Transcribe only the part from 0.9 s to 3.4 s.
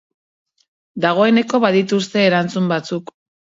Dagoeneko badituzte erantzun batzuk.